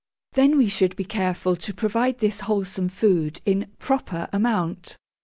Then 0.33 0.57
we 0.57 0.67
should 0.67 0.95
be 0.95 1.03
careful 1.03 1.55
to 1.57 1.75
provide 1.75 2.17
this 2.17 2.39
wholesome 2.39 2.89
food 2.89 3.39
in 3.45 3.71
proper 3.77 4.27
amount. 4.33 4.97